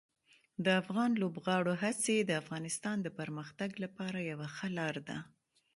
[0.65, 5.17] د افغان لوبغاړو هڅې د افغانستان د پرمختګ لپاره یوه ښه لار ده.